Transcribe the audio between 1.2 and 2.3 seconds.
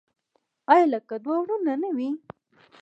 دوه ورونه نه وي؟